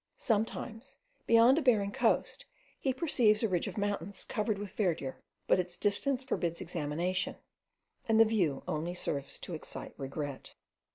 [0.17, 0.97] Sometimes,
[1.27, 2.45] beyond a barren coast,
[2.79, 7.35] he perceives a ridge of mountains covered with verdure, but its distance forbids examination,
[8.07, 8.63] and the view
[8.95, 10.55] serves only to excite regret.